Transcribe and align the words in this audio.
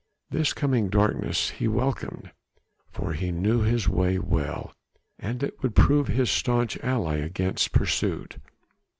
This 0.31 0.51
coming 0.51 0.89
darkness 0.89 1.51
he 1.51 1.67
welcomed, 1.67 2.31
for 2.89 3.13
he 3.13 3.31
knew 3.31 3.59
his 3.61 3.87
way 3.87 4.17
well, 4.17 4.73
and 5.19 5.43
it 5.43 5.61
would 5.61 5.75
prove 5.75 6.07
his 6.07 6.31
staunch 6.31 6.75
ally 6.79 7.17
against 7.17 7.71
pursuit. 7.71 8.37